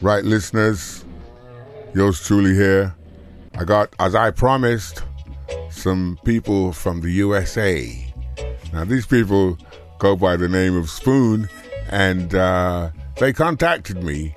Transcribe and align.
Right, 0.00 0.24
listeners, 0.24 1.04
yours 1.92 2.24
truly 2.24 2.54
here. 2.54 2.94
I 3.56 3.64
got, 3.64 3.92
as 3.98 4.14
I 4.14 4.30
promised, 4.30 5.02
some 5.70 6.20
people 6.24 6.72
from 6.72 7.00
the 7.00 7.10
USA. 7.10 8.14
Now, 8.72 8.84
these 8.84 9.06
people 9.06 9.58
go 9.98 10.14
by 10.14 10.36
the 10.36 10.48
name 10.48 10.76
of 10.76 10.88
Spoon, 10.88 11.48
and 11.90 12.32
uh, 12.32 12.90
they 13.16 13.32
contacted 13.32 14.04
me 14.04 14.36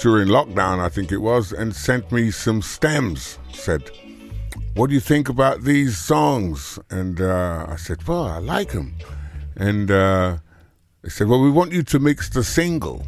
during 0.00 0.26
lockdown, 0.26 0.80
I 0.80 0.88
think 0.88 1.12
it 1.12 1.18
was, 1.18 1.52
and 1.52 1.76
sent 1.76 2.10
me 2.10 2.32
some 2.32 2.60
stems. 2.60 3.38
Said, 3.52 3.88
What 4.74 4.88
do 4.88 4.94
you 4.94 5.00
think 5.00 5.28
about 5.28 5.62
these 5.62 5.96
songs? 5.96 6.76
And 6.90 7.20
uh, 7.20 7.66
I 7.68 7.76
said, 7.76 8.04
Well, 8.08 8.24
I 8.24 8.38
like 8.38 8.72
them. 8.72 8.96
And 9.54 9.92
uh, 9.92 10.38
they 11.02 11.08
said, 11.08 11.28
Well, 11.28 11.40
we 11.40 11.52
want 11.52 11.70
you 11.70 11.84
to 11.84 12.00
mix 12.00 12.28
the 12.28 12.42
single. 12.42 13.06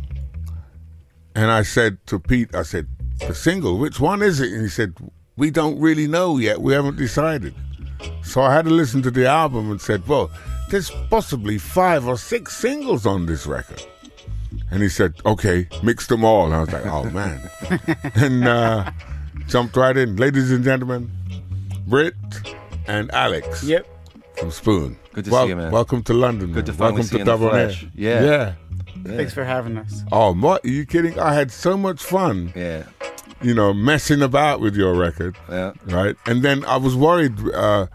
And 1.35 1.51
I 1.51 1.63
said 1.63 1.99
to 2.07 2.19
Pete, 2.19 2.55
I 2.55 2.63
said, 2.63 2.89
the 3.27 3.35
single, 3.35 3.79
which 3.79 4.01
one 4.01 4.23
is 4.23 4.41
it? 4.41 4.53
And 4.53 4.63
he 4.63 4.69
said, 4.69 4.95
we 5.37 5.51
don't 5.51 5.79
really 5.79 6.07
know 6.07 6.39
yet. 6.39 6.61
We 6.61 6.73
haven't 6.73 6.97
decided. 6.97 7.55
So 8.23 8.41
I 8.43 8.53
had 8.55 8.65
to 8.65 8.71
listen 8.71 9.03
to 9.03 9.11
the 9.11 9.27
album 9.27 9.71
and 9.71 9.81
said, 9.81 10.07
well, 10.09 10.31
there's 10.71 10.91
possibly 11.11 11.59
five 11.59 12.07
or 12.07 12.17
six 12.17 12.57
singles 12.57 13.07
on 13.07 13.27
this 13.27 13.47
record. 13.47 13.83
And 14.71 14.83
he 14.83 14.89
said, 14.89 15.15
okay, 15.27 15.69
mix 15.83 16.07
them 16.07 16.25
all. 16.25 16.47
And 16.47 16.55
I 16.55 16.61
was 16.61 16.73
like, 16.73 16.87
oh 16.87 17.05
man. 17.11 17.41
and 18.15 18.47
uh, 18.47 18.91
jumped 19.47 19.77
right 19.77 19.97
in. 19.97 20.17
Ladies 20.17 20.51
and 20.51 20.65
gentlemen, 20.65 21.11
Britt 21.87 22.15
and 22.87 23.11
Alex. 23.13 23.65
Yep. 23.65 23.87
From 24.39 24.51
Spoon. 24.51 24.97
Good 25.13 25.27
to 25.27 25.31
Wel- 25.31 25.45
see 25.45 25.49
you, 25.51 25.57
man. 25.57 25.73
Welcome 25.73 26.03
to 26.05 26.15
London. 26.15 26.53
Good 26.53 26.67
to 26.67 26.73
finally 26.73 27.01
Welcome 27.01 27.05
see 27.05 27.11
to 27.11 27.15
you 27.17 27.21
in 27.21 27.27
the 27.27 27.33
Double 27.33 27.55
Air. 27.55 27.69
flesh. 27.69 27.87
Yeah. 27.95 28.25
Yeah. 28.25 28.55
Thanks 29.05 29.33
for 29.35 29.45
having 29.45 29.77
us. 29.79 30.03
Oh, 30.13 30.35
what? 30.35 30.65
Are 30.65 30.69
you 30.69 30.85
kidding? 30.87 31.19
I 31.19 31.35
had 31.35 31.51
so 31.51 31.77
much 31.77 32.03
fun, 32.03 32.53
Yeah. 32.57 32.85
you 33.43 33.55
know, 33.55 33.73
messing 33.73 34.23
about 34.23 34.61
with 34.61 34.77
your 34.77 34.95
record, 34.95 35.37
Yeah. 35.49 35.73
right? 35.87 36.17
And 36.27 36.43
then 36.43 36.65
I 36.65 36.77
was 36.77 36.95
worried 36.97 37.35
uh, 37.55 37.87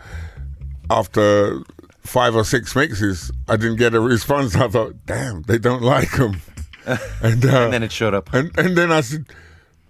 after 0.89 1.59
five 2.03 2.35
or 2.35 2.43
six 2.43 2.75
mixes, 2.75 3.31
I 3.47 3.57
didn't 3.57 3.77
get 3.77 3.93
a 3.93 3.99
response. 3.99 4.55
I 4.65 4.67
thought, 4.67 4.95
damn, 5.05 5.41
they 5.43 5.57
don't 5.57 5.81
like 5.81 6.11
them. 6.11 6.41
and, 6.85 7.45
uh, 7.45 7.63
And 7.63 7.73
then 7.73 7.83
it 7.83 7.91
showed 7.91 8.13
up. 8.13 8.31
and, 8.33 8.55
and 8.57 8.77
then 8.77 8.91
I 8.91 9.01
said, 9.01 9.25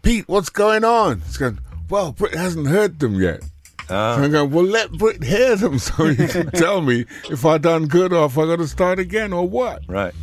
Pete, 0.01 0.27
what's 0.27 0.49
going 0.49 0.83
on? 0.83 1.21
He's 1.21 1.37
going, 1.37 1.59
well, 1.89 2.11
Britt 2.13 2.35
hasn't 2.35 2.67
heard 2.67 2.99
them 2.99 3.15
yet. 3.19 3.41
Ah. 3.89 4.15
So 4.15 4.23
I'm 4.23 4.31
going, 4.31 4.51
well, 4.51 4.63
let 4.65 4.91
Britt 4.93 5.23
hear 5.23 5.55
them 5.55 5.77
so 5.79 6.05
he 6.05 6.27
can 6.27 6.49
tell 6.51 6.81
me 6.81 7.05
if 7.29 7.45
I 7.45 7.57
done 7.57 7.87
good 7.87 8.13
or 8.13 8.25
if 8.25 8.37
I 8.37 8.45
got 8.45 8.57
to 8.57 8.67
start 8.67 8.97
again 8.99 9.33
or 9.33 9.47
what. 9.47 9.83
Right. 9.87 10.13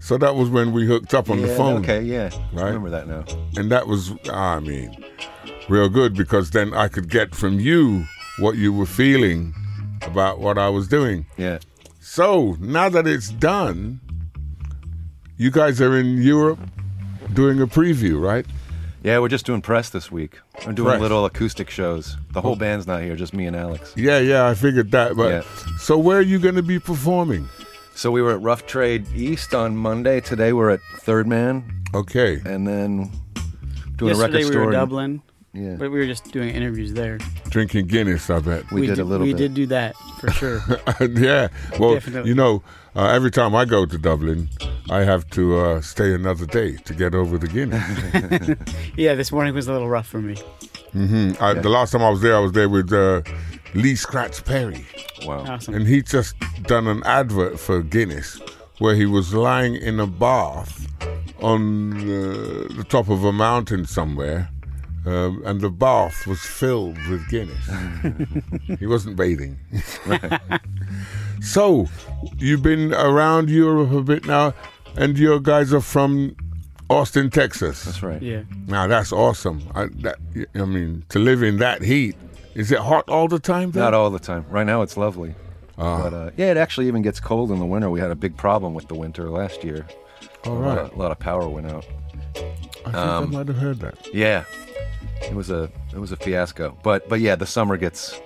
So 0.00 0.16
that 0.18 0.34
was 0.34 0.48
when 0.48 0.72
we 0.72 0.86
hooked 0.86 1.14
up 1.14 1.28
on 1.28 1.40
yeah, 1.40 1.46
the 1.46 1.54
phone. 1.54 1.82
Okay, 1.82 2.02
yeah. 2.02 2.30
Right. 2.52 2.64
I 2.64 2.66
remember 2.66 2.90
that 2.90 3.08
now. 3.08 3.24
And 3.56 3.70
that 3.70 3.86
was, 3.86 4.12
I 4.30 4.60
mean, 4.60 5.04
real 5.68 5.88
good 5.88 6.14
because 6.14 6.50
then 6.50 6.72
I 6.72 6.88
could 6.88 7.10
get 7.10 7.34
from 7.34 7.60
you 7.60 8.04
what 8.38 8.56
you 8.56 8.72
were 8.72 8.86
feeling 8.86 9.54
about 10.02 10.38
what 10.38 10.58
I 10.58 10.68
was 10.68 10.88
doing. 10.88 11.26
Yeah. 11.36 11.58
So 12.00 12.56
now 12.60 12.88
that 12.88 13.06
it's 13.06 13.28
done, 13.30 14.00
you 15.36 15.50
guys 15.50 15.80
are 15.80 15.96
in 15.98 16.22
Europe 16.22 16.60
doing 17.34 17.60
a 17.60 17.66
preview, 17.66 18.20
right? 18.20 18.46
Yeah, 19.02 19.20
we're 19.20 19.28
just 19.28 19.46
doing 19.46 19.62
press 19.62 19.90
this 19.90 20.10
week. 20.10 20.38
I'm 20.66 20.74
doing 20.74 20.88
Press. 20.88 21.00
little 21.00 21.24
acoustic 21.24 21.70
shows. 21.70 22.16
The 22.32 22.40
whole 22.40 22.52
oh. 22.52 22.56
band's 22.56 22.86
not 22.86 23.02
here, 23.02 23.14
just 23.14 23.32
me 23.32 23.46
and 23.46 23.54
Alex. 23.54 23.94
Yeah, 23.96 24.18
yeah, 24.18 24.48
I 24.48 24.54
figured 24.54 24.90
that. 24.90 25.16
But 25.16 25.28
Yeah. 25.30 25.42
so 25.78 25.96
where 25.96 26.18
are 26.18 26.22
you 26.22 26.38
going 26.38 26.56
to 26.56 26.62
be 26.62 26.80
performing? 26.80 27.48
So 27.98 28.12
we 28.12 28.22
were 28.22 28.30
at 28.30 28.40
Rough 28.40 28.64
Trade 28.64 29.08
East 29.12 29.54
on 29.54 29.76
Monday. 29.76 30.20
Today 30.20 30.52
we're 30.52 30.70
at 30.70 30.78
Third 30.98 31.26
Man, 31.26 31.64
Okay. 31.92 32.40
and 32.46 32.64
then 32.64 33.10
doing 33.96 34.12
a 34.14 34.16
Yesterday 34.16 34.18
record 34.18 34.34
we 34.36 34.42
store. 34.44 34.56
were 34.58 34.62
in 34.62 34.68
in- 34.68 34.72
Dublin, 34.80 35.22
Yeah. 35.52 35.74
but 35.80 35.90
we 35.90 35.98
were 35.98 36.06
just 36.06 36.30
doing 36.30 36.50
interviews 36.54 36.92
there. 36.92 37.18
Drinking 37.48 37.88
Guinness, 37.88 38.30
I 38.30 38.38
bet. 38.38 38.70
We, 38.70 38.86
did, 38.86 39.00
a 39.00 39.04
little 39.04 39.26
We 39.26 39.32
bit. 39.32 39.38
did 39.38 39.54
do 39.54 39.66
that 39.66 39.96
for 40.20 40.30
sure. 40.30 40.60
yeah. 41.00 41.48
Well, 41.80 41.94
Definitely. 41.94 42.28
you 42.28 42.36
know, 42.36 42.62
uh, 42.94 43.06
every 43.08 43.32
time 43.32 43.56
I 43.56 43.64
go 43.64 43.84
to 43.84 43.98
Dublin, 43.98 44.48
I 44.90 45.00
have 45.00 45.28
to 45.30 45.58
uh, 45.58 45.80
stay 45.80 46.14
another 46.14 46.46
day 46.46 46.76
to 46.76 46.94
get 46.94 47.16
over 47.16 47.36
the 47.36 47.48
Guinness. 47.48 48.54
yeah, 48.96 49.16
this 49.16 49.32
morning 49.32 49.54
was 49.56 49.66
a 49.66 49.72
little 49.72 49.88
rough 49.88 50.06
for 50.06 50.20
me. 50.22 50.36
hmm 50.92 51.32
I, 51.40 51.54
The 51.54 51.68
last 51.68 51.90
time 51.90 52.02
I 52.02 52.10
was 52.10 52.20
there, 52.20 52.36
I 52.36 52.38
was 52.38 52.52
there 52.52 52.68
with 52.68 52.92
uh, 52.92 53.22
Lee 53.74 53.94
Scratch 53.94 54.44
Perry. 54.44 54.86
Wow. 55.24 55.44
Awesome. 55.46 55.74
And 55.74 55.86
he 55.86 56.02
just 56.02 56.34
done 56.62 56.86
an 56.86 57.02
advert 57.04 57.58
for 57.58 57.82
Guinness 57.82 58.40
where 58.78 58.94
he 58.94 59.06
was 59.06 59.34
lying 59.34 59.74
in 59.74 59.98
a 60.00 60.06
bath 60.06 60.86
on 61.40 61.92
uh, 61.94 62.68
the 62.76 62.86
top 62.88 63.08
of 63.08 63.24
a 63.24 63.32
mountain 63.32 63.84
somewhere. 63.86 64.50
Um, 65.06 65.42
and 65.46 65.60
the 65.60 65.70
bath 65.70 66.26
was 66.26 66.40
filled 66.40 66.98
with 67.08 67.28
Guinness. 67.30 67.70
he 68.78 68.86
wasn't 68.86 69.16
bathing. 69.16 69.58
so, 71.40 71.86
you've 72.36 72.62
been 72.62 72.92
around 72.92 73.48
Europe 73.48 73.92
a 73.92 74.02
bit 74.02 74.26
now, 74.26 74.52
and 74.96 75.18
your 75.18 75.40
guys 75.40 75.72
are 75.72 75.80
from 75.80 76.36
Austin, 76.90 77.30
Texas. 77.30 77.84
That's 77.84 78.02
right. 78.02 78.20
Yeah. 78.20 78.42
Now 78.66 78.86
that's 78.86 79.12
awesome. 79.12 79.62
I, 79.74 79.86
that, 80.02 80.16
I 80.54 80.64
mean, 80.64 81.04
to 81.10 81.18
live 81.18 81.42
in 81.42 81.58
that 81.58 81.82
heat, 81.82 82.16
is 82.58 82.72
it 82.72 82.80
hot 82.80 83.08
all 83.08 83.28
the 83.28 83.38
time? 83.38 83.70
There? 83.70 83.82
Not 83.82 83.94
all 83.94 84.10
the 84.10 84.18
time. 84.18 84.44
Right 84.50 84.66
now 84.66 84.82
it's 84.82 84.96
lovely. 84.96 85.34
Ah. 85.78 86.02
But 86.02 86.12
uh, 86.14 86.30
yeah, 86.36 86.50
it 86.50 86.56
actually 86.56 86.88
even 86.88 87.02
gets 87.02 87.20
cold 87.20 87.52
in 87.52 87.60
the 87.60 87.64
winter. 87.64 87.88
We 87.88 88.00
had 88.00 88.10
a 88.10 88.16
big 88.16 88.36
problem 88.36 88.74
with 88.74 88.88
the 88.88 88.96
winter 88.96 89.30
last 89.30 89.62
year. 89.62 89.86
All 90.44 90.58
a, 90.58 90.58
lot 90.58 90.78
of, 90.78 90.92
a 90.92 90.96
lot 90.96 91.12
of 91.12 91.18
power 91.20 91.48
went 91.48 91.68
out. 91.68 91.86
I 92.34 92.40
think 92.82 92.96
um, 92.96 93.24
I 93.24 93.38
might 93.38 93.48
have 93.48 93.58
heard 93.58 93.78
that. 93.78 94.12
Yeah, 94.12 94.44
it 95.22 95.34
was 95.34 95.50
a 95.50 95.70
it 95.92 95.98
was 95.98 96.10
a 96.10 96.16
fiasco. 96.16 96.76
But 96.82 97.08
but 97.08 97.20
yeah, 97.20 97.36
the 97.36 97.46
summer 97.46 97.76
gets. 97.76 98.20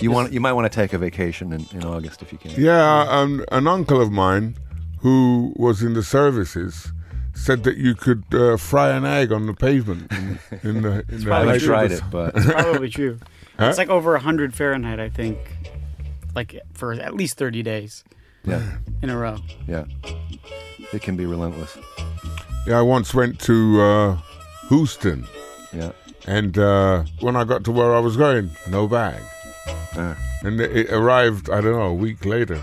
You 0.00 0.12
want 0.12 0.32
you 0.32 0.40
might 0.40 0.52
want 0.52 0.70
to 0.70 0.74
take 0.74 0.92
a 0.92 0.98
vacation 0.98 1.52
in, 1.52 1.66
in 1.72 1.84
August 1.84 2.22
if 2.22 2.32
you 2.32 2.38
can. 2.38 2.52
Yeah, 2.52 3.06
um, 3.08 3.44
an 3.50 3.66
uncle 3.66 4.00
of 4.00 4.12
mine 4.12 4.56
who 5.00 5.52
was 5.56 5.82
in 5.82 5.94
the 5.94 6.04
services 6.04 6.92
said 7.34 7.64
that 7.64 7.76
you 7.76 7.94
could 7.94 8.24
uh, 8.32 8.56
fry 8.56 8.90
an 8.90 9.04
egg 9.04 9.32
on 9.32 9.46
the 9.46 9.54
pavement 9.54 10.10
in, 10.12 10.38
in 10.62 10.82
the. 10.82 11.04
In 11.08 11.18
the 11.18 11.24
probably 11.24 11.54
I 11.54 11.58
tried 11.58 11.92
it, 11.92 11.98
sun. 11.98 12.10
but 12.10 12.34
Probably 12.34 12.90
true. 12.90 13.18
Huh? 13.60 13.68
It's 13.68 13.78
like 13.78 13.90
over 13.90 14.12
100 14.12 14.54
Fahrenheit, 14.54 14.98
I 14.98 15.08
think, 15.10 15.36
like 16.34 16.58
for 16.72 16.92
at 16.94 17.14
least 17.14 17.36
30 17.36 17.62
days 17.62 18.02
yeah, 18.44 18.62
in 19.02 19.10
a 19.10 19.16
row. 19.18 19.36
yeah, 19.68 19.84
it 20.94 21.02
can 21.02 21.14
be 21.16 21.26
relentless. 21.26 21.76
Yeah, 22.66 22.78
I 22.78 22.82
once 22.82 23.12
went 23.14 23.38
to 23.40 23.80
uh, 23.80 24.18
Houston, 24.70 25.26
Yeah, 25.72 25.92
and 26.26 26.56
uh, 26.56 27.04
when 27.20 27.36
I 27.36 27.44
got 27.44 27.64
to 27.64 27.70
where 27.72 27.94
I 27.94 27.98
was 28.00 28.16
going, 28.16 28.50
no 28.68 28.88
bag, 28.88 29.20
Uh, 29.94 30.14
and 30.42 30.58
it 30.60 30.74
it 30.74 30.90
arrived. 30.90 31.50
I 31.50 31.60
don't 31.60 31.72
know 31.72 31.82
a 31.90 31.94
week 31.94 32.24
later, 32.24 32.62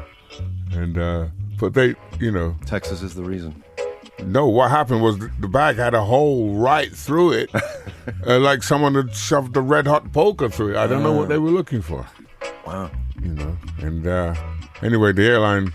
and 0.71 0.97
uh, 0.97 1.27
but 1.59 1.73
they, 1.75 1.93
you 2.19 2.31
know, 2.31 2.55
Texas 2.65 3.01
is 3.03 3.13
the 3.13 3.23
reason. 3.23 3.63
No, 4.23 4.47
what 4.47 4.71
happened 4.71 5.01
was 5.03 5.17
the 5.19 5.47
bag 5.47 5.75
had 5.77 5.93
a 5.93 6.03
hole 6.03 6.55
right 6.55 6.91
through 6.91 7.33
it, 7.33 7.49
uh, 8.25 8.39
like 8.39 8.63
someone 8.63 8.95
had 8.95 9.13
shoved 9.15 9.55
a 9.55 9.61
red 9.61 9.85
hot 9.87 10.11
poker 10.11 10.49
through 10.49 10.71
it. 10.71 10.77
I 10.77 10.87
don't 10.87 11.03
know 11.03 11.13
what 11.13 11.29
they 11.29 11.37
were 11.37 11.51
looking 11.51 11.81
for, 11.81 12.05
Wow. 12.65 12.89
you 13.21 13.33
know. 13.33 13.57
And 13.79 14.05
uh, 14.07 14.33
anyway, 14.81 15.13
the 15.13 15.23
airline 15.27 15.71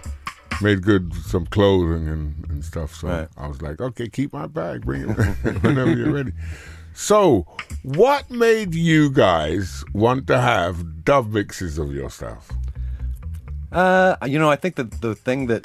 made 0.61 0.83
good 0.83 1.15
some 1.15 1.47
clothing 1.47 2.09
and, 2.09 2.45
and 2.51 2.65
stuff. 2.65 2.95
So 2.97 3.09
Right. 3.09 3.29
I 3.37 3.47
was 3.47 3.63
like, 3.63 3.81
okay, 3.81 4.09
keep 4.09 4.33
my 4.33 4.47
bag, 4.49 4.85
bring 4.85 5.09
it 5.09 5.15
whenever 5.63 5.97
you're 5.97 6.13
ready. 6.13 6.33
So, 6.95 7.47
what 7.85 8.29
made 8.31 8.75
you 8.75 9.09
guys 9.11 9.83
want 9.95 10.27
to 10.27 10.39
have 10.41 11.05
dub 11.05 11.33
mixes 11.33 11.79
of 11.79 11.93
your 11.95 12.11
stuff? 12.11 12.51
Uh, 13.71 14.17
you 14.27 14.39
know, 14.39 14.51
I 14.51 14.57
think 14.57 14.75
that 14.77 15.01
the 15.01 15.15
thing 15.15 15.47
that 15.47 15.65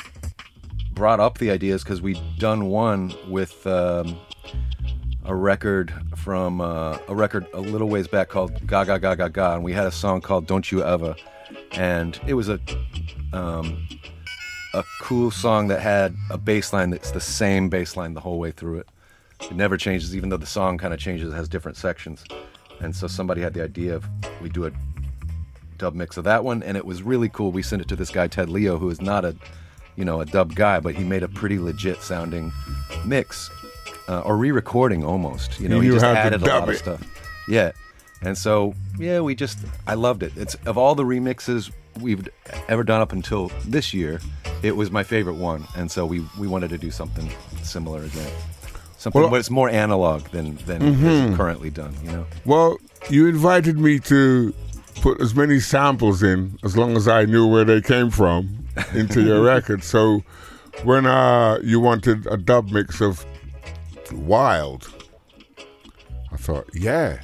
brought 0.97 1.19
up 1.19 1.37
the 1.37 1.51
ideas 1.51 1.83
because 1.83 2.01
we'd 2.01 2.19
done 2.39 2.65
one 2.65 3.13
with 3.29 3.67
um, 3.67 4.19
a 5.25 5.35
record 5.35 5.93
from 6.15 6.59
uh, 6.59 6.97
a 7.07 7.13
record 7.13 7.45
a 7.53 7.61
little 7.61 7.87
ways 7.87 8.07
back 8.07 8.29
called 8.29 8.65
Ga 8.65 8.83
Ga 8.83 8.97
Ga 8.97 9.13
Ga 9.13 9.27
Ga, 9.27 9.53
and 9.53 9.63
we 9.63 9.73
had 9.73 9.85
a 9.85 9.91
song 9.91 10.21
called 10.21 10.47
Don't 10.47 10.71
You 10.71 10.79
Evah, 10.79 11.15
and 11.73 12.19
it 12.25 12.33
was 12.33 12.49
a 12.49 12.59
um, 13.31 13.87
a 14.73 14.83
cool 15.01 15.29
song 15.29 15.67
that 15.67 15.81
had 15.81 16.15
a 16.31 16.37
bass 16.37 16.73
line 16.73 16.89
that's 16.89 17.11
the 17.11 17.21
same 17.21 17.69
bass 17.69 17.95
line 17.95 18.15
the 18.15 18.19
whole 18.19 18.39
way 18.39 18.49
through 18.49 18.79
it. 18.79 18.87
It 19.41 19.55
never 19.55 19.77
changes, 19.77 20.15
even 20.15 20.29
though 20.29 20.37
the 20.37 20.47
song 20.47 20.79
kind 20.79 20.95
of 20.95 20.99
changes, 20.99 21.31
it 21.31 21.35
has 21.35 21.47
different 21.47 21.77
sections. 21.77 22.23
And 22.79 22.95
so 22.95 23.05
somebody 23.05 23.41
had 23.41 23.53
the 23.53 23.63
idea 23.63 23.95
of 23.95 24.03
we 24.41 24.49
do 24.49 24.65
a 24.65 24.71
dub 25.77 25.93
mix 25.93 26.17
of 26.17 26.23
that 26.23 26.43
one, 26.43 26.63
and 26.63 26.75
it 26.75 26.85
was 26.85 27.03
really 27.03 27.29
cool. 27.29 27.51
We 27.51 27.61
sent 27.61 27.83
it 27.83 27.87
to 27.89 27.95
this 27.95 28.09
guy 28.09 28.27
Ted 28.27 28.49
Leo, 28.49 28.79
who 28.79 28.89
is 28.89 28.99
not 28.99 29.25
a, 29.25 29.35
you 29.97 30.05
know, 30.05 30.21
a 30.21 30.25
dub 30.25 30.55
guy, 30.55 30.79
but 30.79 30.95
he 30.95 31.03
made 31.03 31.23
a 31.23 31.27
pretty 31.27 31.59
legit 31.59 32.01
sounding 32.01 32.53
mix, 33.05 33.49
uh, 34.07 34.21
or 34.21 34.37
re-recording 34.37 35.03
almost. 35.03 35.59
You 35.59 35.67
know, 35.67 35.75
You 35.81 35.91
he 35.93 35.99
just 35.99 36.05
added 36.05 36.41
a 36.41 36.45
lot 36.45 36.69
of 36.69 36.77
stuff. 36.77 37.01
Yeah, 37.49 37.71
and 38.21 38.37
so 38.37 38.73
yeah, 38.97 39.19
we 39.19 39.35
just 39.35 39.57
I 39.85 39.95
loved 39.95 40.23
it. 40.23 40.31
It's 40.37 40.55
of 40.65 40.77
all 40.77 40.95
the 40.95 41.03
remixes 41.03 41.71
we've 41.99 42.27
ever 42.69 42.83
done 42.83 43.01
up 43.01 43.11
until 43.11 43.51
this 43.65 43.93
year, 43.93 44.21
it 44.63 44.75
was 44.75 44.91
my 44.91 45.03
favorite 45.03 45.35
one, 45.35 45.65
and 45.75 45.89
so 45.91 46.05
we 46.05 46.23
we 46.39 46.47
wanted 46.47 46.69
to 46.69 46.77
do 46.77 46.91
something 46.91 47.29
similar 47.63 48.03
again. 48.03 48.31
Something, 48.99 49.21
Well- 49.21 49.29
but 49.31 49.39
it's 49.39 49.49
more 49.51 49.69
analog 49.69 50.23
than 50.29 50.55
than 50.65 50.81
Mm-hmm. 50.81 51.05
is 51.07 51.37
currently 51.37 51.69
done. 51.69 51.93
You 52.03 52.11
know. 52.11 52.25
Well, 52.45 52.77
you 53.09 53.27
invited 53.27 53.77
me 53.79 53.99
to 53.99 54.53
put 55.01 55.21
as 55.21 55.35
many 55.35 55.59
samples 55.59 56.23
in 56.23 56.57
as 56.63 56.75
long 56.75 56.97
as 56.97 57.07
I 57.07 57.25
knew 57.25 57.45
where 57.47 57.63
they 57.63 57.81
came 57.81 58.09
from 58.09 58.66
into 58.93 59.21
your 59.21 59.41
record. 59.41 59.83
So 59.83 60.21
when 60.83 61.05
uh, 61.05 61.59
you 61.63 61.79
wanted 61.79 62.27
a 62.27 62.37
dub 62.37 62.69
mix 62.71 63.01
of 63.01 63.25
Wild, 64.13 64.89
I 66.31 66.37
thought, 66.37 66.69
yeah, 66.73 67.19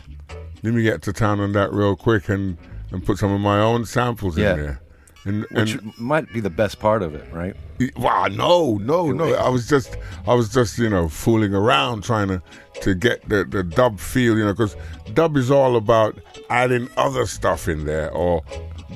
let 0.64 0.74
me 0.74 0.84
get 0.84 1.02
to 1.04 1.14
town 1.14 1.40
on 1.40 1.52
that 1.54 1.72
real 1.72 1.96
quick 1.96 2.30
and, 2.30 2.58
and 2.92 3.06
put 3.06 3.18
some 3.18 3.32
of 3.32 3.40
my 3.42 3.60
own 3.60 3.86
samples 3.86 4.38
Yeah. 4.38 4.52
in 4.54 4.58
there. 4.60 4.80
And, 5.26 5.46
Which 5.52 5.76
and 5.76 5.98
might 5.98 6.32
be 6.34 6.42
the 6.42 6.50
best 6.50 6.80
part 6.82 7.02
of 7.02 7.16
it, 7.16 7.26
right? 7.32 7.56
Wow, 7.96 8.28
no, 8.28 8.78
no, 8.82 9.10
no. 9.14 9.34
I 9.36 9.48
was 9.48 9.70
just, 9.70 9.96
I 10.28 10.34
was 10.34 10.50
just, 10.50 10.78
you 10.78 10.90
know, 10.90 11.08
fooling 11.08 11.54
around 11.54 12.04
trying 12.04 12.28
to, 12.28 12.42
to 12.82 12.94
get 12.94 13.28
the, 13.30 13.46
the 13.46 13.64
dub 13.64 14.02
feel, 14.02 14.38
you 14.38 14.44
know, 14.44 14.52
because 14.52 14.76
dub 15.14 15.38
is 15.38 15.50
all 15.50 15.78
about 15.78 16.18
adding 16.50 16.90
other 16.98 17.26
stuff 17.26 17.70
in 17.70 17.86
there 17.86 18.12
or 18.12 18.44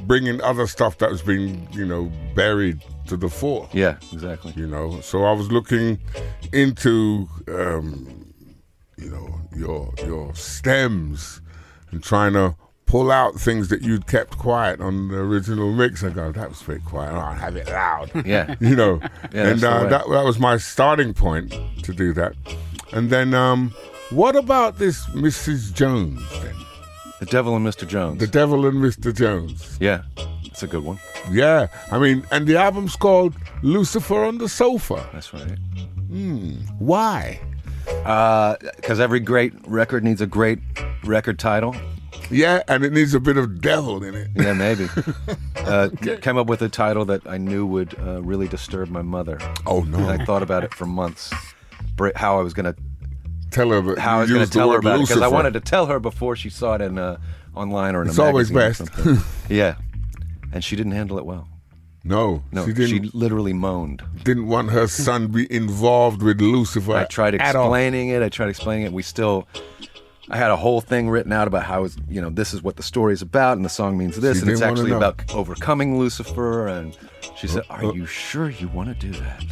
bringing 0.05 0.41
other 0.41 0.67
stuff 0.67 0.97
that's 0.97 1.21
been, 1.21 1.67
you 1.71 1.85
know, 1.85 2.11
buried 2.35 2.81
to 3.07 3.17
the 3.17 3.29
fore. 3.29 3.69
Yeah, 3.73 3.97
exactly. 4.11 4.53
You 4.55 4.67
know, 4.67 5.01
so 5.01 5.23
I 5.23 5.31
was 5.33 5.51
looking 5.51 5.99
into, 6.53 7.27
um, 7.47 8.33
you 8.97 9.09
know, 9.09 9.41
your 9.55 9.93
your 10.05 10.35
stems 10.35 11.41
and 11.91 12.03
trying 12.03 12.33
to 12.33 12.55
pull 12.85 13.11
out 13.11 13.35
things 13.35 13.67
that 13.67 13.81
you'd 13.81 14.07
kept 14.07 14.37
quiet 14.37 14.79
on 14.79 15.09
the 15.09 15.17
original 15.17 15.71
mix. 15.73 16.03
I 16.03 16.09
go, 16.09 16.31
that 16.31 16.49
was 16.49 16.61
pretty 16.61 16.83
quiet. 16.83 17.13
I'll 17.13 17.33
have 17.33 17.55
it 17.55 17.67
loud 17.67 18.09
Yeah. 18.25 18.55
you 18.61 18.75
know. 18.75 18.99
Yeah, 19.33 19.47
and 19.49 19.63
uh, 19.63 19.83
that 19.87 20.09
that 20.09 20.25
was 20.25 20.39
my 20.39 20.57
starting 20.57 21.13
point 21.13 21.53
to 21.83 21.93
do 21.93 22.13
that. 22.13 22.33
And 22.93 23.09
then, 23.09 23.33
um, 23.33 23.73
what 24.09 24.35
about 24.35 24.79
this 24.79 25.05
Mrs. 25.07 25.73
Jones? 25.73 26.21
Then 26.41 26.55
The 27.19 27.25
Devil 27.25 27.55
and 27.55 27.65
Mr. 27.65 27.87
Jones. 27.87 28.19
the 28.19 28.27
Devil 28.27 28.65
and 28.67 28.77
Mr. 28.77 29.13
Jones. 29.15 29.77
yeah, 29.79 30.03
it's 30.45 30.61
a 30.63 30.67
good 30.67 30.83
one. 30.83 30.99
Yeah, 31.31 31.67
I 31.91 31.97
mean, 31.99 32.23
and 32.31 32.45
the 32.47 32.57
album's 32.57 32.95
called 32.95 33.33
Lucifer 33.63 34.23
on 34.23 34.37
the 34.37 34.47
Sofa. 34.49 35.07
That's 35.13 35.33
right. 35.33 35.57
Why? 36.79 37.39
Because 38.75 38.99
every 38.99 39.19
great 39.19 39.53
record 39.67 40.03
needs 40.03 40.21
a 40.21 40.27
great 40.27 40.59
record 41.03 41.39
title. 41.39 41.75
Yeah, 42.29 42.61
and 42.67 42.83
it 42.83 42.91
needs 42.93 43.13
a 43.13 43.19
bit 43.19 43.37
of 43.37 43.61
devil 43.61 44.03
in 44.03 44.13
it. 44.13 44.27
Yeah, 44.35 44.53
maybe. 44.53 44.87
uh, 45.57 45.89
Came 46.21 46.37
up 46.37 46.47
with 46.47 46.61
a 46.61 46.69
title 46.69 47.05
that 47.05 47.25
I 47.25 47.37
knew 47.37 47.65
would 47.65 47.97
uh, 47.99 48.21
really 48.21 48.47
disturb 48.47 48.89
my 48.89 49.01
mother. 49.01 49.37
Oh 49.65 49.81
And 49.81 49.91
no! 49.91 50.09
I 50.09 50.23
thought 50.25 50.43
about 50.43 50.63
it 50.63 50.73
for 50.73 50.85
months. 50.85 51.33
How 52.15 52.37
I 52.39 52.43
was 52.43 52.53
gonna, 52.53 52.75
Tell 53.51 53.69
her 53.69 53.81
that 53.81 53.99
how 53.99 54.17
I 54.17 54.21
was 54.21 54.29
you 54.29 54.35
gonna 54.35 54.47
tell 54.47 54.71
her 54.71 54.77
about 54.79 54.99
it 54.99 55.07
because 55.07 55.21
I 55.21 55.27
wanted 55.27 55.53
to 55.53 55.59
tell 55.61 55.85
her 55.87 55.99
before 55.99 56.35
she 56.35 56.49
saw 56.49 56.75
it 56.75 56.81
in 56.81 56.97
uh, 56.97 57.17
online 57.55 57.95
or 57.95 58.01
in 58.01 58.09
It's 58.09 58.17
a 58.17 58.23
always 58.23 58.51
magazine 58.51 58.87
or 58.87 58.89
best. 58.91 59.05
something. 59.05 59.31
yeah, 59.55 59.75
and 60.51 60.63
she 60.63 60.75
didn't 60.75 60.91
handle 60.93 61.17
it 61.17 61.25
well. 61.25 61.47
No, 62.03 62.41
No, 62.53 62.65
she 62.65 62.87
she, 62.87 62.99
literally 63.13 63.51
moaned. 63.53 64.01
didn't 64.23 64.47
want 64.47 64.69
her 64.71 64.87
son 64.87 65.27
be 65.27 65.51
involved 65.53 66.21
with 66.21 66.39
Lucifer. 66.39 66.93
I 66.95 67.03
tried 67.05 67.35
explaining 67.35 68.09
it. 68.09 68.21
I 68.21 68.29
tried 68.29 68.47
explaining 68.47 68.85
it. 68.85 68.93
We 68.93 69.03
still, 69.03 69.45
I 70.29 70.35
had 70.37 70.51
a 70.51 70.57
whole 70.57 70.81
thing 70.81 71.09
written 71.09 71.31
out 71.31 71.47
about 71.47 71.63
how 71.63 71.85
it's, 71.85 71.95
you 72.09 72.21
know 72.21 72.29
this 72.29 72.53
is 72.53 72.61
what 72.61 72.75
the 72.75 72.83
story 72.83 73.13
is 73.13 73.21
about, 73.21 73.55
and 73.57 73.63
the 73.65 73.69
song 73.69 73.97
means 73.97 74.19
this, 74.19 74.37
She 74.37 74.41
and 74.41 74.51
it's 74.51 74.61
actually 74.61 74.91
about 74.91 75.33
overcoming 75.33 75.97
Lucifer. 75.99 76.67
And 76.67 76.97
she 77.37 77.47
said, 77.47 77.63
"Are 77.69 77.85
uh, 77.85 77.91
you 77.93 78.05
sure 78.05 78.49
you 78.49 78.67
want 78.67 78.89
to 78.89 79.07
do 79.11 79.17
that?" 79.19 79.45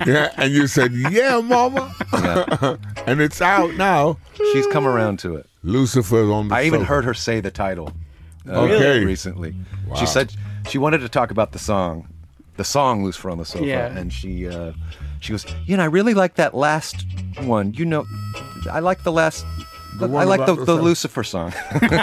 Yeah, 0.06 0.30
and 0.38 0.52
you 0.52 0.66
said, 0.66 0.92
"Yeah, 0.94 1.40
Mama," 1.40 1.94
Yeah. 2.12 2.76
and 3.06 3.20
it's 3.20 3.42
out 3.42 3.74
now. 3.74 4.16
She's 4.52 4.66
come 4.68 4.86
around 4.86 5.18
to 5.20 5.36
it. 5.36 5.46
Lucifer 5.62 6.30
on 6.32 6.48
the 6.48 6.54
sofa. 6.54 6.60
I 6.60 6.64
even 6.66 6.80
sofa. 6.80 6.88
heard 6.88 7.04
her 7.04 7.14
say 7.14 7.40
the 7.40 7.50
title. 7.50 7.92
uh, 8.48 8.52
Okay. 8.62 9.04
Recently, 9.04 9.54
Wow. 9.88 9.96
she 9.96 10.06
said 10.06 10.32
she 10.68 10.78
wanted 10.78 10.98
to 10.98 11.08
talk 11.10 11.30
about 11.30 11.52
the 11.52 11.58
song, 11.58 12.08
the 12.56 12.64
song 12.64 13.04
"Lucifer 13.04 13.28
on 13.30 13.36
the 13.38 13.44
Sofa," 13.44 13.66
Yeah. 13.66 13.86
and 13.94 14.10
she 14.10 14.48
uh, 14.48 14.72
she 15.20 15.32
goes, 15.32 15.44
"You 15.66 15.76
know, 15.76 15.82
I 15.82 15.86
really 15.86 16.14
like 16.14 16.36
that 16.36 16.54
last 16.54 17.04
one. 17.42 17.74
You 17.74 17.84
know, 17.84 18.06
I 18.72 18.80
like 18.80 19.02
the 19.02 19.12
last." 19.12 19.44
The 19.98 20.08
I 20.08 20.24
like 20.24 20.38
the, 20.44 20.52
about 20.54 20.66
the 20.66 20.76
the- 20.76 20.82
Lucifer 20.82 21.22
song. 21.22 21.52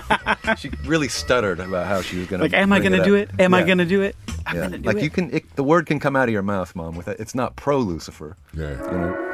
she 0.58 0.70
really 0.86 1.10
stuttered 1.10 1.60
about 1.60 1.88
how 1.88 2.02
she 2.02 2.20
was 2.20 2.28
gonna. 2.28 2.44
Like, 2.44 2.54
am 2.54 2.72
I 2.72 2.80
gonna 2.80 3.00
up. 3.00 3.06
do 3.06 3.16
it? 3.16 3.30
Am 3.40 3.54
I 3.54 3.64
gonna 3.64 3.86
do 3.86 4.02
it? 4.02 4.16
I'm 4.46 4.56
Yeah. 4.56 4.62
gonna 4.64 4.78
do 4.78 4.88
Like 4.88 4.98
it. 4.98 5.04
you 5.04 5.10
can, 5.10 5.34
it, 5.34 5.56
the 5.56 5.64
word 5.64 5.86
can 5.88 6.00
come 6.00 6.16
out 6.16 6.30
of 6.30 6.34
your 6.34 6.42
mouth, 6.42 6.74
mom. 6.76 6.96
With 6.96 7.08
it, 7.10 7.20
it's 7.20 7.36
not 7.36 7.56
pro 7.58 7.80
Lucifer. 7.80 8.38
Yeah. 8.54 8.70
You 8.92 8.98
know. 8.98 9.28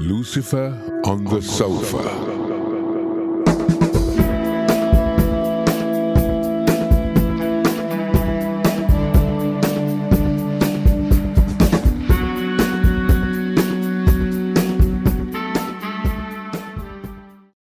Lucifer 0.00 0.76
on 1.04 1.24
the 1.24 1.40
sofa. 1.40 2.33